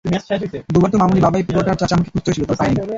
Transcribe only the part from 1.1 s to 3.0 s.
বাবাই, পিপোর্টার চাচা আমাকে খুঁজতেও এসেছিল, তবে পায়নি।